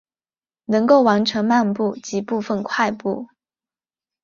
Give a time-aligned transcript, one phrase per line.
[0.65, 3.27] 能够完成漫步及部份快步。